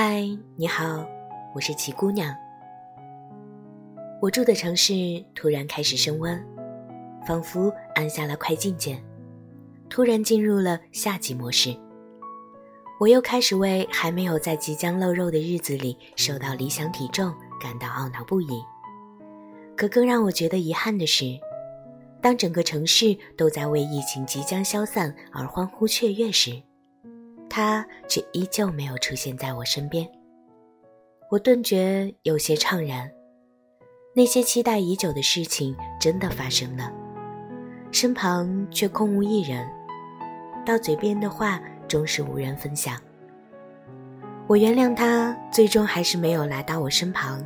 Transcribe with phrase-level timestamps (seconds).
[0.00, 0.22] 嗨，
[0.54, 1.04] 你好，
[1.52, 2.32] 我是齐姑娘。
[4.22, 4.94] 我住的城市
[5.34, 6.40] 突然开始升温，
[7.26, 9.02] 仿佛按下了快进键，
[9.90, 11.76] 突然进入了夏季模式。
[13.00, 18.62] 我又开始为还没有在即将露肉的日子里瘦到理想体重感到懊恼不已。
[19.76, 21.24] 可更让我觉得遗憾的是，
[22.22, 26.62] 当整个城市都在为疫情即将消散而欢呼雀跃时，
[27.48, 30.08] 他却依旧没有出现在我身边，
[31.30, 33.10] 我顿觉有些怅然。
[34.14, 36.92] 那些期待已久的事情真的发生了，
[37.92, 39.68] 身旁却空无一人，
[40.66, 42.96] 到嘴边的话终是无人分享。
[44.48, 47.44] 我原谅他，最终还是没有来到我身旁，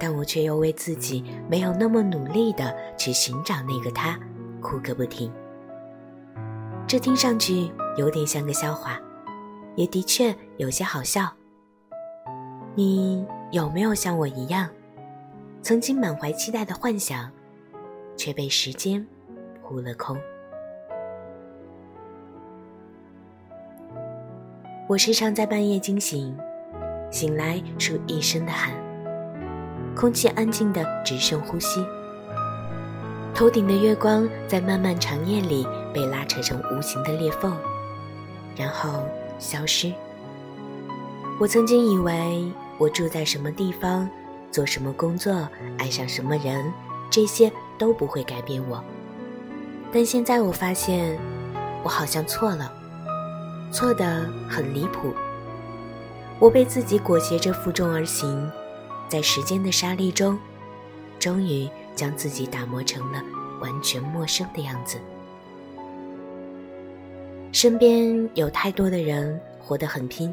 [0.00, 4.18] 但我却又为自己没有那么努力的去寻找那个他，
[4.60, 5.32] 哭个不停。
[6.86, 9.00] 这听上去有点像个笑话。
[9.74, 11.30] 也的确有些好笑。
[12.74, 14.68] 你有没有像我一样，
[15.60, 17.30] 曾经满怀期待的幻想，
[18.16, 19.06] 却被时间
[19.62, 20.16] 扑了空？
[24.88, 26.34] 我时常在半夜惊醒，
[27.10, 28.72] 醒来出一身的汗，
[29.94, 31.84] 空气安静的只剩呼吸，
[33.34, 37.54] 头顶的月光在漫漫长夜里被拉扯成无形的裂缝，
[38.56, 39.02] 然后。
[39.38, 39.92] 消失。
[41.38, 44.08] 我曾经以为我住在什么地方，
[44.50, 46.72] 做什么工作，爱上什么人，
[47.10, 48.82] 这些都不会改变我。
[49.92, 51.18] 但现在我发现，
[51.82, 52.72] 我好像错了，
[53.70, 55.12] 错的很离谱。
[56.38, 58.50] 我被自己裹挟着负重而行，
[59.06, 60.38] 在时间的沙砾中，
[61.18, 63.22] 终于将自己打磨成了
[63.60, 64.96] 完全陌生的样子。
[67.56, 70.30] 身边有太多的人活得很拼，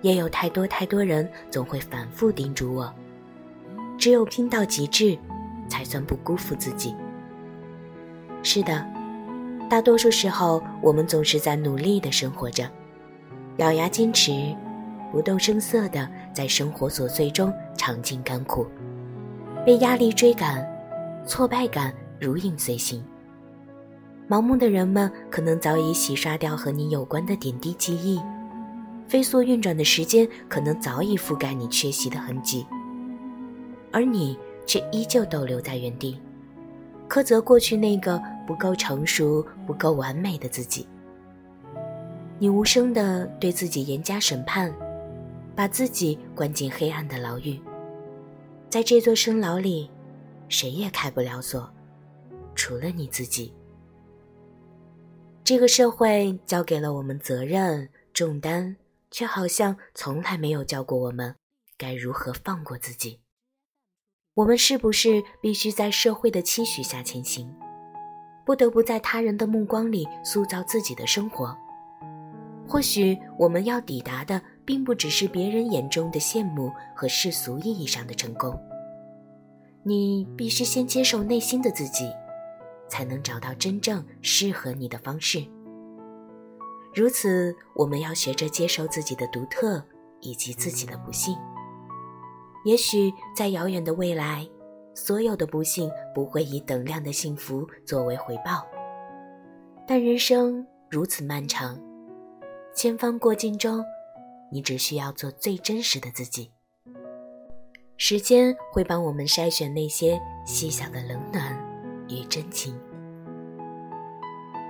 [0.00, 2.90] 也有太多太多人总会反复叮嘱我：
[3.98, 5.18] 只有拼到极致，
[5.68, 6.94] 才算不辜负自己。
[8.42, 8.82] 是的，
[9.68, 12.66] 大多数时候我们总是在努力的生活着，
[13.58, 14.32] 咬牙坚持，
[15.12, 18.66] 不动声色的在生活琐碎中尝尽甘苦，
[19.66, 20.66] 被压力追赶，
[21.26, 23.04] 挫败感如影随形。
[24.30, 28.20] 盲目的人们可能早已洗刷掉和你有关的点滴记忆，
[29.08, 32.64] 飞速运转的时间可能早已覆盖你缺席的痕迹，
[33.90, 36.16] 而你却依旧逗留在原地，
[37.08, 40.86] 苛责过去那个不够成熟、不够完美的自己。
[42.38, 44.72] 你无声地对自己严加审判，
[45.56, 47.60] 把自己关进黑暗的牢狱，
[48.68, 49.90] 在这座深牢里，
[50.48, 51.68] 谁也开不了锁，
[52.54, 53.52] 除了你自己。
[55.42, 58.76] 这个社会交给了我们责任重担，
[59.10, 61.34] 却好像从来没有教过我们
[61.76, 63.20] 该如何放过自己。
[64.34, 67.52] 我们是不是必须在社会的期许下前行，
[68.46, 71.56] 不得不在他人的目光里塑造自己的生活？
[72.68, 78.56] 或许我们要抵达的，并不只是别人眼中的羡慕和世俗意义上的成功。
[79.82, 82.08] 你必须先接受内心的自己。
[82.90, 85.42] 才能找到真正适合你的方式。
[86.92, 89.82] 如此，我们要学着接受自己的独特
[90.20, 91.34] 以及自己的不幸。
[92.64, 94.46] 也许在遥远的未来，
[94.94, 98.66] 所有的不幸不会以等量的幸福作为回报。
[99.86, 101.80] 但人生如此漫长，
[102.74, 103.82] 千帆过尽中，
[104.52, 106.50] 你只需要做最真实的自己。
[107.96, 111.49] 时间会帮我们筛选那些细小的冷暖。
[112.10, 112.78] 与真情。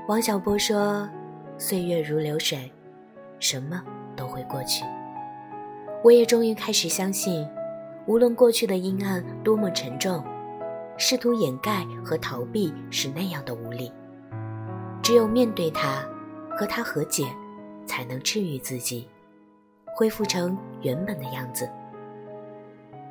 [0.08, 1.08] 王小波说
[1.56, 2.70] ：“岁月如流水，
[3.38, 3.82] 什么
[4.16, 4.84] 都会过去。”
[6.02, 7.46] 我也终于开始相信，
[8.06, 10.24] 无论过去的阴暗多么沉重，
[10.96, 13.92] 试图掩盖和逃避是那样的无力。
[15.02, 16.02] 只有面对它，
[16.56, 17.26] 和它和解，
[17.86, 19.08] 才能治愈自己，
[19.94, 21.68] 恢复成原本的样子。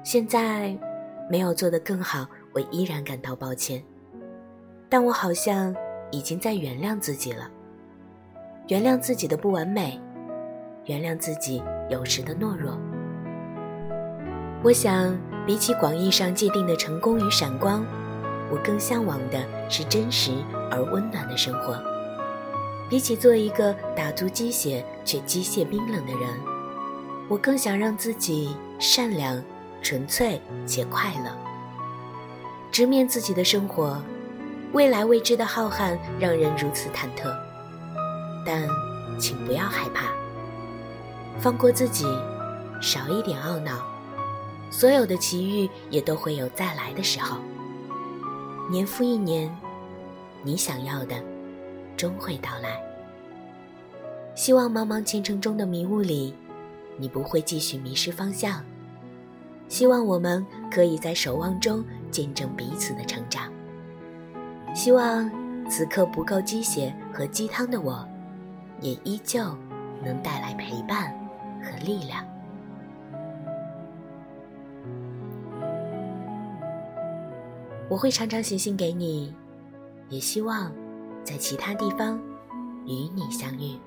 [0.04, 0.78] 现在
[1.30, 3.84] 没有做得更好，我依然感到抱歉。
[4.90, 5.76] 但我好像
[6.10, 7.48] 已经在原谅自己了，
[8.70, 10.02] 原谅自己的不完美，
[10.86, 12.76] 原谅自己有时的懦弱。
[14.64, 15.16] 我想，
[15.46, 17.86] 比起广义上界定的成功与闪光，
[18.52, 19.40] 我更向往的
[19.70, 20.32] 是真实
[20.72, 21.80] 而温暖的生活。
[22.90, 26.28] 比起做一个打足鸡血却机械冰冷的人，
[27.28, 29.40] 我更想让自己善良、
[29.84, 31.32] 纯粹且快乐。
[32.72, 34.02] 直面自己的生活。
[34.72, 37.36] 未来未知的浩瀚让人如此忐忑，
[38.46, 38.68] 但
[39.18, 40.06] 请不要害怕，
[41.40, 42.06] 放过自己，
[42.80, 43.84] 少一点懊恼，
[44.70, 47.38] 所有的奇遇也都会有再来的时候。
[48.70, 49.50] 年复一年，
[50.44, 51.16] 你想要的
[51.98, 52.80] 终会到来。
[54.36, 56.36] 希望茫茫前程中的迷雾里，
[56.96, 58.64] 你不会继续迷失方向。
[59.68, 63.52] 希望我们可以在守望中见证彼此的成长。
[64.74, 65.30] 希望
[65.70, 68.08] 此刻不够鸡血和鸡汤的我，
[68.80, 69.44] 也依旧
[70.04, 71.14] 能带来陪伴
[71.62, 72.26] 和力量。
[77.90, 79.34] 我会常常写信给你，
[80.10, 80.72] 也希望
[81.24, 82.18] 在其他地方
[82.86, 83.78] 与你相遇。